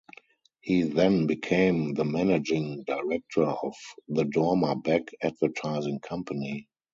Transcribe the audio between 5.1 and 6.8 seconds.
advertising company.